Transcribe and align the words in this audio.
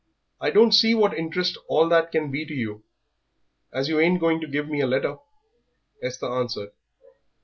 "I 0.39 0.49
don't 0.49 0.71
see 0.73 0.95
what 0.95 1.13
interest 1.13 1.59
all 1.67 1.87
that 1.89 2.11
can 2.11 2.31
be 2.31 2.43
to 2.43 2.55
you, 2.55 2.83
as 3.71 3.87
you 3.87 3.99
ain't 3.99 4.19
going 4.19 4.41
to 4.41 4.47
give 4.47 4.67
me 4.67 4.81
a 4.81 4.87
letter," 4.87 5.17
Esther 6.01 6.25
answered. 6.25 6.71